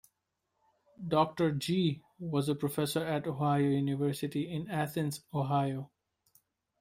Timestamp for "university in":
3.69-4.67